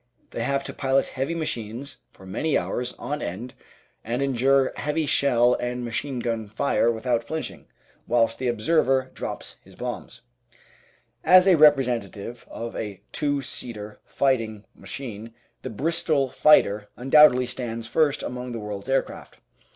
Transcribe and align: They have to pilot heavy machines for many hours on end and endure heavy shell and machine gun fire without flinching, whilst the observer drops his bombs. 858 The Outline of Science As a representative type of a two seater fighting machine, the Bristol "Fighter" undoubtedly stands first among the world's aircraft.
They 0.31 0.41
have 0.41 0.63
to 0.63 0.73
pilot 0.73 1.09
heavy 1.09 1.35
machines 1.35 1.97
for 2.11 2.25
many 2.25 2.57
hours 2.57 2.93
on 2.93 3.21
end 3.21 3.53
and 4.03 4.23
endure 4.23 4.73
heavy 4.75 5.05
shell 5.05 5.53
and 5.53 5.85
machine 5.85 6.17
gun 6.21 6.47
fire 6.47 6.91
without 6.91 7.23
flinching, 7.23 7.67
whilst 8.07 8.39
the 8.39 8.47
observer 8.47 9.11
drops 9.13 9.57
his 9.63 9.75
bombs. 9.75 10.21
858 11.23 11.25
The 11.29 11.29
Outline 11.29 11.29
of 11.29 11.35
Science 11.35 11.47
As 11.47 11.47
a 11.47 11.61
representative 12.35 12.39
type 12.45 12.51
of 12.51 12.75
a 12.75 13.01
two 13.11 13.41
seater 13.43 13.99
fighting 14.03 14.65
machine, 14.73 15.35
the 15.61 15.69
Bristol 15.69 16.29
"Fighter" 16.31 16.89
undoubtedly 16.97 17.45
stands 17.45 17.85
first 17.85 18.23
among 18.23 18.53
the 18.53 18.59
world's 18.59 18.89
aircraft. 18.89 19.37